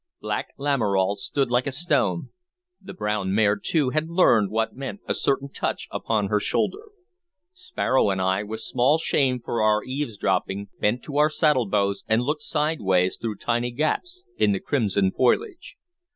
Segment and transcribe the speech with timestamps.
[0.19, 2.29] Black Lamoral stood like a stone;
[2.81, 6.87] the brown mare, too, had learned what meant a certain touch upon her shoulder.
[7.53, 12.41] Sparrow and I, with small shame for our eavesdropping, bent to our saddlebows and looked
[12.41, 15.77] sideways through tiny gaps in the crimson foliage.